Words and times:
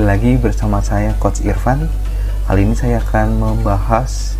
lagi 0.00 0.40
bersama 0.40 0.80
saya 0.80 1.12
Coach 1.20 1.44
Irfan. 1.44 1.84
Kali 2.48 2.64
ini 2.64 2.72
saya 2.72 2.96
akan 3.04 3.36
membahas 3.36 4.32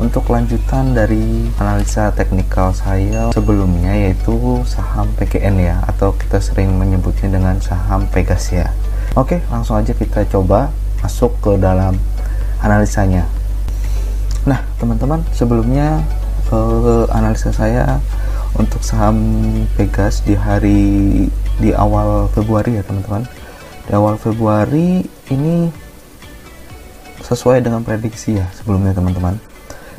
untuk 0.00 0.32
lanjutan 0.32 0.96
dari 0.96 1.52
analisa 1.60 2.08
teknikal 2.16 2.72
saya 2.72 3.28
sebelumnya 3.36 3.92
yaitu 3.92 4.64
saham 4.64 5.04
PGN 5.20 5.60
ya 5.60 5.76
atau 5.84 6.16
kita 6.16 6.40
sering 6.40 6.80
menyebutnya 6.80 7.36
dengan 7.36 7.60
saham 7.60 8.08
Pegas 8.08 8.48
ya. 8.48 8.72
Oke, 9.12 9.44
langsung 9.52 9.76
aja 9.76 9.92
kita 9.92 10.24
coba 10.24 10.72
masuk 11.04 11.36
ke 11.44 11.60
dalam 11.60 12.00
analisanya. 12.64 13.28
Nah, 14.48 14.64
teman-teman, 14.80 15.20
sebelumnya 15.36 16.00
eh, 16.48 17.04
analisa 17.12 17.52
saya 17.52 18.00
untuk 18.56 18.80
saham 18.80 19.20
Pegas 19.76 20.24
di 20.24 20.32
hari 20.32 21.28
di 21.60 21.76
awal 21.76 22.32
Februari 22.32 22.80
ya, 22.80 22.82
teman-teman 22.88 23.28
di 23.84 23.92
awal 23.92 24.16
Februari 24.16 25.04
ini 25.32 25.68
sesuai 27.24 27.64
dengan 27.64 27.80
prediksi 27.84 28.36
ya 28.36 28.46
sebelumnya 28.52 28.92
teman-teman. 28.96 29.38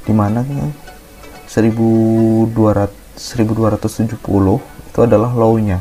Di 0.05 0.13
mana 0.13 0.45
1200 0.45 3.05
1270 3.15 4.19
itu 4.91 4.99
adalah 4.99 5.31
low-nya 5.31 5.79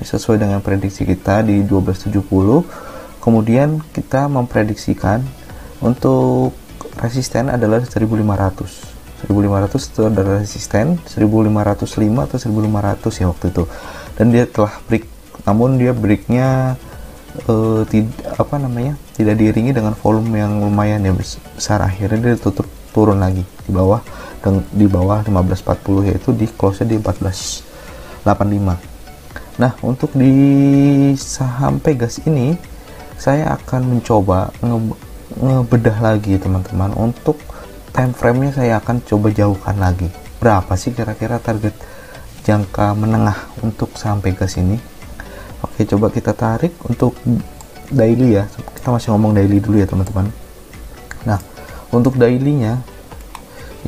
sesuai 0.00 0.40
dengan 0.40 0.64
prediksi 0.64 1.04
kita 1.04 1.44
di 1.44 1.60
1270 1.66 2.24
kemudian 3.20 3.84
kita 3.92 4.32
memprediksikan 4.32 5.20
untuk 5.82 6.54
resisten 6.96 7.52
adalah 7.52 7.84
1500 7.84 9.28
1500 9.28 9.90
itu 9.92 10.02
adalah 10.08 10.40
resisten 10.40 10.96
1505 11.04 11.76
atau 11.76 11.84
1500 12.40 13.20
ya 13.20 13.28
waktu 13.28 13.52
itu. 13.52 13.68
Dan 14.16 14.32
dia 14.32 14.48
telah 14.48 14.80
break. 14.88 15.04
Namun 15.44 15.76
dia 15.76 15.92
breaknya 15.92 16.80
uh, 17.46 17.82
tidak 17.86 18.14
apa 18.36 18.56
namanya 18.58 18.94
tidak 19.14 19.38
diiringi 19.38 19.72
dengan 19.74 19.94
volume 19.96 20.38
yang 20.38 20.60
lumayan 20.60 21.04
ya 21.04 21.12
besar. 21.14 21.82
Akhirnya 21.82 22.32
dia 22.32 22.36
tutup 22.40 22.66
turun 22.90 23.22
lagi 23.22 23.46
di 23.46 23.70
bawah 23.70 24.02
dan 24.42 24.64
di 24.74 24.86
bawah 24.90 25.22
1540 25.22 26.10
yaitu 26.10 26.32
di 26.34 26.48
close 26.48 26.82
di 26.82 26.96
1485 26.98 28.24
nah 29.60 29.76
untuk 29.84 30.10
di 30.16 30.32
saham 31.20 31.76
Pegas 31.78 32.24
ini 32.24 32.56
saya 33.20 33.52
akan 33.52 34.00
mencoba 34.00 34.48
nge 34.64 34.96
ngebedah 35.36 35.98
lagi 36.02 36.40
teman-teman. 36.40 36.90
Untuk 36.96 37.38
time 37.94 38.16
frame 38.16 38.48
nya 38.48 38.50
saya 38.56 38.72
akan 38.82 39.04
coba 39.04 39.28
jauhkan 39.30 39.76
lagi. 39.78 40.08
Berapa 40.40 40.72
sih 40.74 40.96
kira-kira 40.96 41.36
target 41.36 41.76
jangka 42.48 42.96
menengah 42.96 43.36
untuk 43.60 43.92
saham 43.94 44.24
Pegas 44.24 44.56
ini 44.56 44.80
Oke, 45.60 45.84
coba 45.84 46.08
kita 46.08 46.32
tarik 46.32 46.72
untuk 46.88 47.16
daily 47.92 48.40
ya. 48.40 48.44
Kita 48.48 48.92
masih 48.94 49.12
ngomong 49.12 49.36
daily 49.36 49.60
dulu 49.60 49.76
ya, 49.80 49.86
teman-teman. 49.88 50.28
Nah, 51.28 51.40
untuk 51.92 52.16
dailynya 52.16 52.80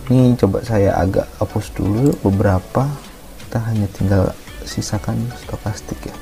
ini 0.08 0.34
coba 0.36 0.64
saya 0.64 0.96
agak 0.96 1.28
hapus 1.40 1.72
dulu 1.72 2.12
beberapa. 2.26 2.88
Kita 3.46 3.58
hanya 3.68 3.86
tinggal 3.92 4.32
sisakan 4.64 5.16
stokastik 5.44 6.08
ya. 6.08 6.14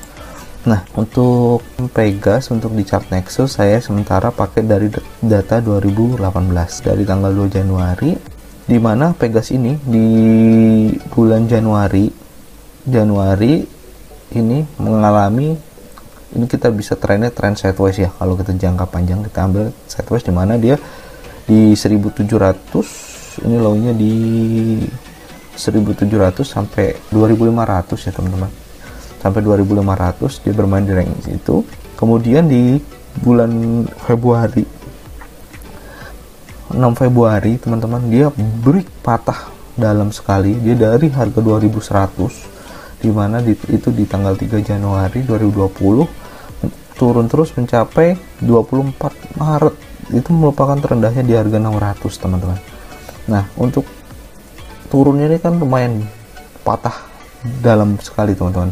Nah, 0.61 0.85
untuk 0.93 1.65
Pegas 1.89 2.53
untuk 2.53 2.77
di 2.77 2.85
chart 2.85 3.09
Nexus 3.09 3.57
saya 3.57 3.81
sementara 3.81 4.29
pakai 4.29 4.61
dari 4.61 4.93
data 5.17 5.57
2018 5.57 6.21
dari 6.85 7.01
tanggal 7.01 7.33
2 7.33 7.49
Januari 7.49 8.13
di 8.69 8.77
mana 8.77 9.09
Pegas 9.17 9.49
ini 9.49 9.73
di 9.81 10.07
bulan 11.09 11.49
Januari 11.49 12.05
Januari 12.85 13.80
ini 14.35 14.63
mengalami 14.79 15.55
ini 16.31 16.45
kita 16.47 16.71
bisa 16.71 16.95
trennya 16.95 17.27
tren 17.27 17.59
sideways 17.59 17.99
ya. 17.99 18.09
Kalau 18.15 18.39
kita 18.39 18.55
jangka 18.55 18.87
panjang 18.87 19.19
kita 19.27 19.51
ambil 19.51 19.75
sideways 19.87 20.23
di 20.23 20.31
mana 20.31 20.55
dia 20.55 20.79
di 21.43 21.75
1700 21.75 23.43
ini 23.43 23.55
low-nya 23.59 23.91
di 23.91 24.13
1700 25.55 26.47
sampai 26.47 26.95
2500 27.11 28.07
ya 28.07 28.11
teman-teman. 28.15 28.51
Sampai 29.19 29.43
2500 29.43 30.43
dia 30.47 30.53
bermain 30.55 30.87
di 30.87 30.93
range 30.95 31.27
itu. 31.27 31.67
Kemudian 31.99 32.47
di 32.47 32.79
bulan 33.19 33.83
Februari 34.07 34.63
6 36.71 36.79
Februari 36.95 37.59
teman-teman 37.59 38.07
dia 38.07 38.31
break 38.63 38.87
patah 39.03 39.51
dalam 39.75 40.15
sekali. 40.15 40.55
Dia 40.63 40.95
dari 40.95 41.11
harga 41.11 41.43
2100 41.43 42.60
di 43.01 43.09
mana 43.09 43.41
di, 43.41 43.57
itu 43.73 43.89
di 43.89 44.05
tanggal 44.05 44.37
3 44.37 44.61
Januari 44.61 45.25
2020 45.25 47.01
turun 47.01 47.25
terus 47.25 47.49
mencapai 47.57 48.13
24 48.45 49.41
Maret. 49.41 49.75
Itu 50.13 50.29
merupakan 50.37 50.77
terendahnya 50.77 51.25
di 51.25 51.33
harga 51.33 51.57
600 51.57 52.21
teman-teman. 52.21 52.59
Nah 53.25 53.49
untuk 53.57 53.89
turunnya 54.93 55.25
ini 55.25 55.41
kan 55.41 55.57
lumayan 55.57 56.05
patah 56.61 56.93
dalam 57.65 57.97
sekali 57.97 58.37
teman-teman. 58.37 58.69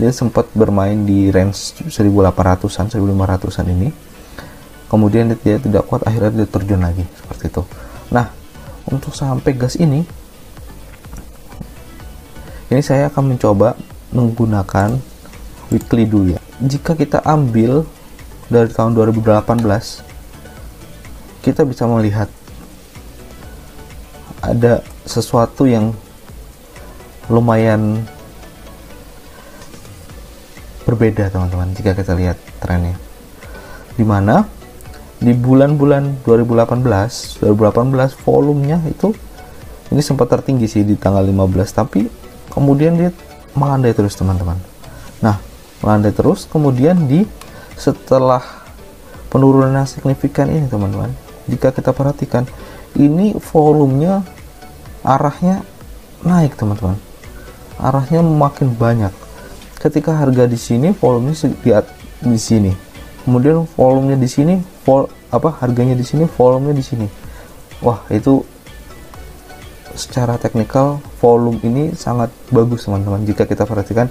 Dia 0.00 0.08
sempat 0.08 0.48
bermain 0.56 1.04
di 1.04 1.28
range 1.28 1.84
1800-an 1.92 2.88
1500-an 2.88 3.66
ini. 3.68 3.88
Kemudian 4.88 5.36
dia 5.36 5.60
tidak 5.60 5.84
kuat 5.90 6.06
akhirnya 6.08 6.44
dia 6.44 6.48
terjun 6.48 6.80
lagi 6.80 7.04
seperti 7.12 7.44
itu. 7.52 7.62
Nah 8.08 8.32
untuk 8.88 9.12
sampai 9.12 9.52
gas 9.52 9.76
ini 9.76 10.06
ini 12.66 12.82
saya 12.82 13.06
akan 13.06 13.36
mencoba 13.36 13.78
menggunakan 14.10 14.98
weekly 15.70 16.06
dulu 16.06 16.34
ya. 16.34 16.40
Jika 16.58 16.98
kita 16.98 17.22
ambil 17.22 17.86
dari 18.50 18.70
tahun 18.70 18.94
2018 18.94 19.62
kita 21.46 21.62
bisa 21.62 21.86
melihat 21.86 22.26
ada 24.42 24.82
sesuatu 25.06 25.66
yang 25.66 25.94
lumayan 27.30 28.02
berbeda 30.86 31.30
teman-teman 31.30 31.74
jika 31.74 31.94
kita 31.94 32.14
lihat 32.14 32.38
trennya. 32.62 32.98
Di 33.94 34.02
mana 34.06 34.46
di 35.22 35.32
bulan-bulan 35.34 36.22
2018 36.22 37.42
2018 37.42 38.26
volumenya 38.26 38.78
itu 38.84 39.14
ini 39.90 40.02
sempat 40.02 40.28
tertinggi 40.28 40.66
sih 40.68 40.82
di 40.84 40.98
tanggal 40.98 41.24
15 41.24 41.78
tapi 41.78 42.25
kemudian 42.56 42.96
dia 42.96 43.12
melandai 43.52 43.92
terus 43.92 44.16
teman-teman. 44.16 44.56
Nah 45.20 45.36
melandai 45.84 46.16
terus 46.16 46.48
kemudian 46.48 47.04
di 47.04 47.28
setelah 47.76 48.40
penurunan 49.28 49.76
yang 49.76 49.84
signifikan 49.84 50.48
ini 50.48 50.64
teman-teman 50.64 51.12
jika 51.44 51.68
kita 51.68 51.92
perhatikan 51.92 52.48
ini 52.96 53.36
volumenya 53.52 54.24
arahnya 55.04 55.60
naik 56.24 56.56
teman-teman. 56.56 56.96
Arahnya 57.76 58.24
makin 58.24 58.72
banyak. 58.72 59.12
Ketika 59.76 60.16
harga 60.16 60.48
di 60.48 60.56
sini 60.56 60.96
volumenya 60.96 61.52
di, 61.52 61.70
di 62.24 62.40
sini. 62.40 62.72
Kemudian 63.22 63.68
volumenya 63.76 64.16
di 64.16 64.30
sini 64.30 64.54
vol 64.82 65.12
apa 65.28 65.60
harganya 65.60 65.92
di 65.92 66.06
sini 66.06 66.24
volumenya 66.24 66.74
di 66.74 66.84
sini. 66.84 67.06
Wah 67.84 68.00
itu 68.08 68.40
secara 69.92 70.40
teknikal 70.40 71.04
volume 71.26 71.58
ini 71.66 71.82
sangat 71.98 72.30
bagus 72.54 72.86
teman-teman 72.86 73.26
jika 73.26 73.42
kita 73.50 73.66
perhatikan. 73.66 74.06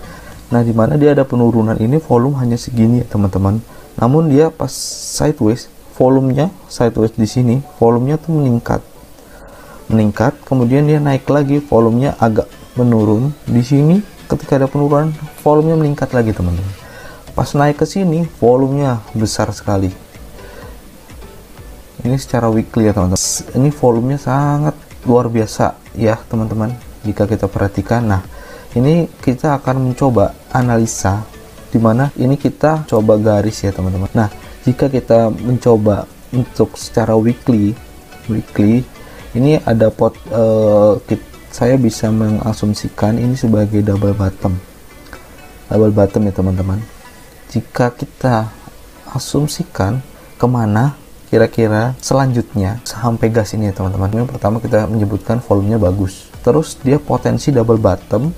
Nah 0.51 0.59
di 0.59 0.75
mana 0.75 0.99
dia 0.99 1.15
ada 1.15 1.23
penurunan 1.23 1.79
ini 1.79 2.03
volume 2.03 2.35
hanya 2.43 2.59
segini 2.59 2.99
ya 2.99 3.07
teman-teman. 3.07 3.63
Namun 3.95 4.27
dia 4.27 4.51
pas 4.51 4.75
sideways 5.15 5.71
volumenya 5.95 6.51
sideways 6.67 7.15
di 7.15 7.23
sini 7.23 7.55
volumenya 7.79 8.19
tuh 8.19 8.35
meningkat. 8.35 8.83
Meningkat 9.87 10.35
kemudian 10.43 10.83
dia 10.83 10.99
naik 10.99 11.23
lagi 11.31 11.63
volumenya 11.63 12.19
agak 12.19 12.51
menurun. 12.75 13.31
Di 13.47 13.63
sini 13.63 14.03
ketika 14.27 14.59
ada 14.59 14.67
penurunan 14.67 15.15
volumenya 15.39 15.79
meningkat 15.79 16.11
lagi 16.11 16.35
teman-teman. 16.35 16.75
Pas 17.31 17.47
naik 17.55 17.79
ke 17.79 17.87
sini 17.87 18.27
volumenya 18.43 18.99
besar 19.15 19.47
sekali. 19.55 19.95
Ini 22.03 22.19
secara 22.19 22.51
weekly 22.51 22.91
ya 22.91 22.93
teman-teman. 22.93 23.23
Ini 23.55 23.69
volumenya 23.71 24.19
sangat 24.19 24.75
luar 25.07 25.31
biasa 25.31 25.79
ya 25.95 26.19
teman-teman 26.27 26.84
jika 27.05 27.29
kita 27.29 27.45
perhatikan. 27.45 28.09
Nah 28.09 28.21
ini 28.75 29.07
kita 29.21 29.61
akan 29.61 29.93
mencoba 29.93 30.35
analisa 30.51 31.23
di 31.69 31.79
mana 31.79 32.11
ini 32.19 32.35
kita 32.35 32.83
coba 32.89 33.15
garis 33.15 33.63
ya 33.63 33.71
teman-teman. 33.71 34.09
Nah 34.11 34.27
jika 34.65 34.89
kita 34.91 35.29
mencoba 35.31 36.09
untuk 36.33 36.75
secara 36.75 37.13
weekly 37.15 37.77
weekly 38.27 38.83
ini 39.37 39.61
ada 39.63 39.93
pot 39.93 40.15
uh, 40.33 40.97
saya 41.55 41.79
bisa 41.79 42.11
mengasumsikan 42.11 43.15
ini 43.15 43.39
sebagai 43.39 43.79
double 43.79 44.11
bottom. 44.11 44.59
Double 45.71 45.93
bottom 45.95 46.27
ya 46.27 46.33
teman-teman. 46.35 46.79
Jika 47.47 47.95
kita 47.95 48.51
asumsikan 49.15 50.03
ke 50.35 50.47
mana 50.49 50.99
kira-kira 51.31 51.95
selanjutnya 52.03 52.83
saham 52.83 53.15
Pegas 53.15 53.55
ini 53.55 53.71
ya 53.71 53.73
teman-teman. 53.75 54.11
Yang 54.11 54.35
pertama 54.35 54.59
kita 54.59 54.83
menyebutkan 54.91 55.39
volumenya 55.39 55.79
bagus 55.79 56.34
terus 56.45 56.77
dia 56.85 57.01
potensi 57.01 57.49
double 57.49 57.81
bottom 57.81 58.29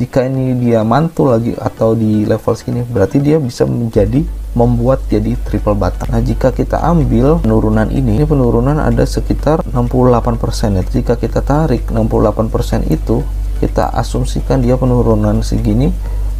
jika 0.00 0.24
ini 0.24 0.56
dia 0.56 0.80
mantul 0.80 1.36
lagi 1.36 1.52
atau 1.60 1.92
di 1.92 2.24
level 2.24 2.56
segini 2.56 2.80
berarti 2.88 3.20
dia 3.20 3.36
bisa 3.36 3.68
menjadi 3.68 4.24
membuat 4.56 5.06
jadi 5.06 5.38
triple 5.46 5.78
bottom. 5.78 6.10
Nah, 6.10 6.22
jika 6.24 6.50
kita 6.50 6.82
ambil 6.82 7.38
penurunan 7.38 7.86
ini, 7.86 8.18
ini 8.18 8.26
penurunan 8.26 8.82
ada 8.82 9.06
sekitar 9.06 9.62
68% 9.62 10.74
ya. 10.74 10.82
Jika 10.82 11.14
kita 11.14 11.38
tarik 11.44 11.86
68% 11.86 12.90
itu, 12.90 13.22
kita 13.62 13.94
asumsikan 13.94 14.58
dia 14.58 14.74
penurunan 14.74 15.44
segini 15.46 15.94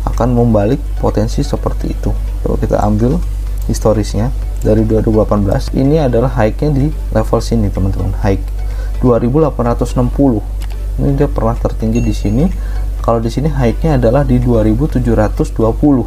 akan 0.08 0.34
membalik 0.34 0.80
potensi 0.98 1.44
seperti 1.44 1.94
itu. 1.94 2.10
Coba 2.42 2.56
kita 2.58 2.82
ambil 2.82 3.20
historisnya 3.70 4.34
dari 4.64 4.82
2018. 4.82 5.70
Ini 5.76 6.10
adalah 6.10 6.34
high-nya 6.34 6.72
di 6.74 6.90
level 7.14 7.38
sini, 7.38 7.70
teman-teman. 7.70 8.16
High 8.24 8.42
2860. 9.04 10.59
Ini 11.00 11.16
dia 11.16 11.32
pernah 11.32 11.56
tertinggi 11.56 12.04
di 12.04 12.12
sini. 12.12 12.44
Kalau 13.00 13.16
di 13.16 13.32
sini 13.32 13.48
high-nya 13.48 13.96
adalah 13.96 14.28
di 14.28 14.36
2720. 14.36 16.04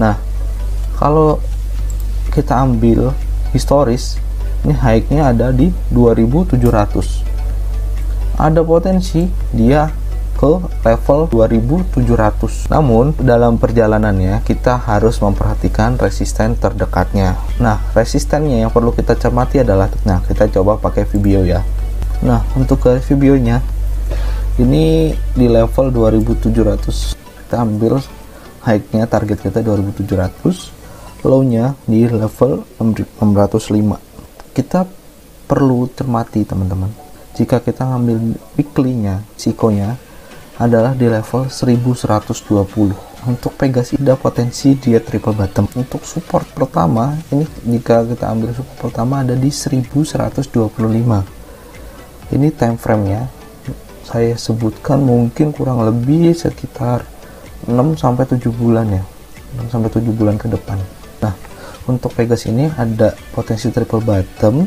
Nah, 0.00 0.16
kalau 0.96 1.36
kita 2.32 2.56
ambil 2.58 3.12
historis 3.52 4.18
ini 4.66 4.74
high-nya 4.74 5.32
ada 5.32 5.54
di 5.54 5.70
2700 5.94 6.58
ada 8.38 8.62
potensi 8.62 9.26
dia 9.50 9.90
ke 10.38 10.52
level 10.86 11.26
2700 11.34 12.70
namun 12.70 13.10
dalam 13.18 13.58
perjalanannya 13.58 14.38
kita 14.46 14.78
harus 14.86 15.18
memperhatikan 15.18 15.98
resisten 15.98 16.54
terdekatnya 16.54 17.34
nah 17.58 17.82
resistennya 17.94 18.62
yang 18.62 18.70
perlu 18.70 18.94
kita 18.94 19.18
cermati 19.18 19.62
adalah 19.62 19.90
nah 20.06 20.22
kita 20.22 20.46
coba 20.54 20.78
pakai 20.78 21.10
Vibio 21.10 21.42
ya 21.42 21.66
nah 22.22 22.46
untuk 22.54 22.86
ke 22.86 23.02
Vibio-nya 23.02 23.62
ini 24.58 25.14
di 25.38 25.46
level 25.46 25.94
2700 25.94 27.14
kita 27.46 27.56
ambil 27.62 28.02
high-nya 28.66 29.06
target 29.06 29.38
kita 29.38 29.62
2700 29.62 31.22
low-nya 31.22 31.78
di 31.86 32.10
level 32.10 32.66
605 32.82 34.52
kita 34.58 34.82
perlu 35.48 35.88
cermati 35.94 36.42
teman-teman. 36.44 36.90
Jika 37.38 37.62
kita 37.62 37.86
ngambil 37.86 38.34
weekly-nya 38.58 39.22
sikonya 39.38 39.94
adalah 40.58 40.92
di 40.92 41.06
level 41.06 41.46
1120 41.46 43.30
untuk 43.30 43.54
Pegas 43.54 43.94
ada 43.94 44.18
potensi 44.18 44.74
dia 44.74 44.98
triple 44.98 45.38
bottom. 45.38 45.70
Untuk 45.78 46.02
support 46.02 46.50
pertama 46.50 47.14
ini 47.30 47.46
jika 47.78 48.02
kita 48.02 48.26
ambil 48.26 48.50
support 48.58 48.90
pertama 48.90 49.22
ada 49.22 49.38
di 49.38 49.48
1125 49.54 50.50
ini 52.34 52.48
time 52.52 52.76
frame 52.76 53.04
nya 53.06 53.22
saya 54.08 54.32
sebutkan 54.40 55.04
mungkin 55.04 55.52
kurang 55.52 55.84
lebih 55.84 56.32
sekitar 56.32 57.04
6 57.68 58.00
sampai 58.00 58.24
7 58.24 58.48
bulan 58.48 58.88
ya 58.88 59.04
6 59.60 59.68
sampai 59.68 59.92
7 59.92 60.08
bulan 60.16 60.40
ke 60.40 60.48
depan 60.48 60.80
Nah, 61.22 61.34
untuk 61.90 62.14
Pegas 62.14 62.46
ini 62.46 62.70
ada 62.78 63.14
potensi 63.34 63.70
triple 63.70 64.02
bottom. 64.02 64.66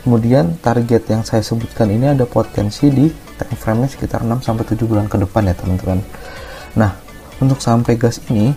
Kemudian 0.00 0.56
target 0.64 1.12
yang 1.12 1.22
saya 1.28 1.44
sebutkan 1.44 1.92
ini 1.92 2.08
ada 2.08 2.24
potensi 2.24 2.88
di 2.88 3.04
time 3.36 3.56
frame-nya 3.56 3.88
sekitar 3.92 4.24
6 4.24 4.40
sampai 4.40 4.64
7 4.64 4.88
bulan 4.88 5.06
ke 5.12 5.20
depan 5.20 5.44
ya, 5.44 5.54
teman-teman. 5.56 6.00
Nah, 6.76 6.96
untuk 7.40 7.60
saham 7.60 7.84
Pegas 7.84 8.20
ini 8.32 8.56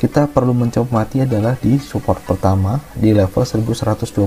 kita 0.00 0.26
perlu 0.26 0.50
mencermati 0.56 1.22
adalah 1.22 1.54
di 1.60 1.78
support 1.78 2.18
pertama 2.26 2.82
di 2.98 3.14
level 3.14 3.42
1125. 3.46 4.18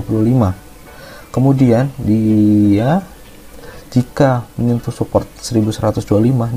Kemudian 1.34 1.90
dia 2.00 3.02
jika 3.94 4.42
menyentuh 4.58 4.90
support 4.90 5.22
1125 5.38 6.02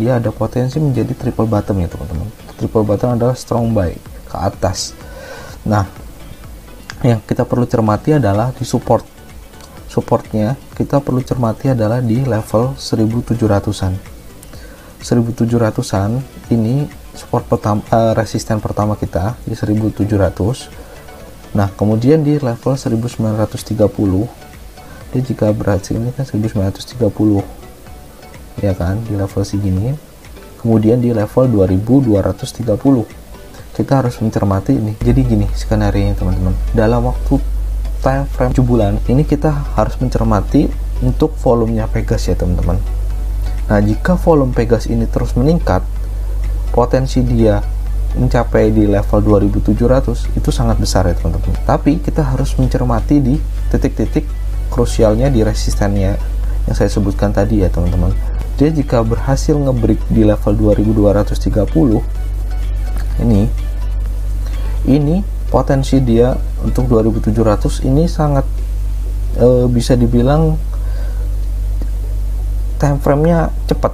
dia 0.01 0.17
ada 0.17 0.33
potensi 0.33 0.81
menjadi 0.81 1.13
triple 1.13 1.45
bottom 1.45 1.77
ya 1.77 1.87
teman-teman. 1.87 2.27
Triple 2.57 2.81
bottom 2.81 3.13
adalah 3.13 3.37
strong 3.37 3.69
buy 3.77 3.93
ke 4.25 4.35
atas 4.35 4.97
Nah, 5.67 5.83
yang 7.03 7.19
kita 7.27 7.43
perlu 7.43 7.67
cermati 7.67 8.15
adalah 8.15 8.55
di 8.55 8.63
support. 8.63 9.03
Supportnya 9.91 10.55
kita 10.79 11.03
perlu 11.03 11.19
cermati 11.19 11.67
adalah 11.75 11.99
di 11.99 12.23
level 12.23 12.79
1700-an. 12.79 13.93
1700-an 15.03 16.11
ini 16.55 16.87
support 17.13 17.45
pertama 17.51 17.83
uh, 17.91 18.15
resisten 18.15 18.63
pertama 18.63 18.95
kita 18.95 19.35
di 19.43 19.53
1700. 19.59 20.07
Nah, 21.51 21.67
kemudian 21.75 22.23
di 22.23 22.39
level 22.39 22.73
1930 22.79 24.46
jika 25.21 25.53
berhasil 25.53 25.95
ini 25.97 26.11
kan 26.13 26.25
1930 26.25 27.05
ya 28.63 28.73
kan 28.73 28.97
di 29.05 29.13
level 29.13 29.43
segini 29.45 29.93
kemudian 30.61 30.97
di 30.97 31.13
level 31.13 31.45
2230 31.47 33.27
kita 33.77 34.01
harus 34.01 34.17
mencermati 34.17 34.73
ini. 34.73 34.97
Jadi 34.97 35.21
gini 35.21 35.45
skenario 35.53 36.01
ini 36.01 36.17
teman-teman. 36.17 36.57
Dalam 36.73 37.13
waktu 37.13 37.37
time 38.01 38.25
frame 38.25 38.53
7 38.57 38.65
bulan 38.65 38.97
ini 39.05 39.21
kita 39.21 39.53
harus 39.77 39.93
mencermati 40.01 40.65
untuk 41.05 41.37
volumenya 41.37 41.85
Pegas 41.85 42.25
ya 42.25 42.33
teman-teman. 42.33 42.81
Nah 43.69 43.79
jika 43.85 44.17
volume 44.17 44.57
Pegas 44.57 44.89
ini 44.89 45.05
terus 45.05 45.37
meningkat 45.37 45.85
potensi 46.73 47.21
dia 47.21 47.61
mencapai 48.17 48.73
di 48.73 48.89
level 48.89 49.45
2700 49.45 50.33
itu 50.33 50.49
sangat 50.49 50.81
besar 50.81 51.05
ya 51.05 51.13
teman-teman. 51.13 51.53
Tapi 51.61 52.01
kita 52.01 52.25
harus 52.25 52.57
mencermati 52.57 53.21
di 53.21 53.37
titik-titik 53.69 54.25
krusialnya 54.69 55.31
di 55.31 55.41
resistennya 55.43 56.17
yang 56.67 56.75
saya 56.75 56.91
sebutkan 56.91 57.31
tadi 57.31 57.63
ya 57.63 57.69
teman-teman. 57.71 58.11
Dia 58.57 58.73
jika 58.73 59.05
berhasil 59.05 59.53
ngebreak 59.53 60.01
di 60.09 60.25
level 60.25 60.73
2230 60.75 62.01
ini 63.21 63.49
ini 64.87 65.21
potensi 65.47 66.01
dia 66.03 66.35
untuk 66.63 66.89
2700 66.89 67.85
ini 67.87 68.09
sangat 68.09 68.45
e, 69.37 69.69
bisa 69.71 69.95
dibilang 69.95 70.57
time 72.77 72.99
frame-nya 73.01 73.53
cepat 73.69 73.93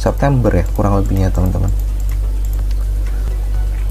September 0.00 0.48
ya 0.48 0.64
kurang 0.72 0.96
lebihnya 0.96 1.28
teman-teman. 1.28 1.68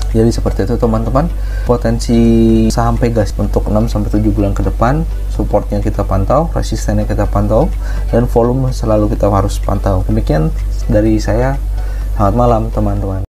Jadi 0.09 0.33
seperti 0.33 0.65
itu 0.65 0.73
teman-teman. 0.81 1.29
Potensi 1.69 2.17
saham 2.73 2.97
Pegas 2.97 3.29
untuk 3.37 3.69
6 3.69 3.85
sampai 3.85 4.09
7 4.09 4.33
bulan 4.33 4.57
ke 4.57 4.65
depan 4.65 5.05
supportnya 5.29 5.77
kita 5.85 6.01
pantau 6.01 6.49
resistennya 6.49 7.05
kita 7.05 7.29
pantau 7.29 7.69
dan 8.09 8.25
volume 8.25 8.73
selalu 8.73 9.13
kita 9.13 9.29
harus 9.29 9.61
pantau. 9.61 10.01
Demikian 10.09 10.49
dari 10.89 11.21
saya. 11.21 11.61
Selamat 12.17 12.35
malam 12.35 12.63
teman-teman 12.73 13.28